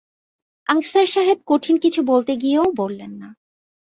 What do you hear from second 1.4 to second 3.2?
কঠিন কিছু বলতে গিয়েও বললেন